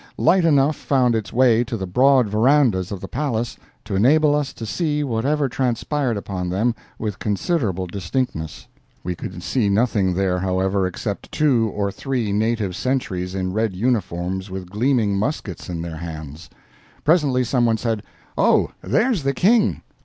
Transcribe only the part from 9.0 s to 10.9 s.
We could see nothing there, however,